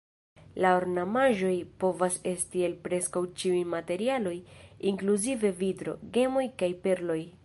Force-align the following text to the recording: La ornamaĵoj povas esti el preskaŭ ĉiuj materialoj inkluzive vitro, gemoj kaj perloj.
La 0.65 0.69
ornamaĵoj 0.77 1.51
povas 1.83 2.15
esti 2.31 2.63
el 2.69 2.73
preskaŭ 2.87 3.23
ĉiuj 3.41 3.59
materialoj 3.75 4.35
inkluzive 4.93 5.53
vitro, 5.63 5.95
gemoj 6.17 6.47
kaj 6.63 6.75
perloj. 6.87 7.19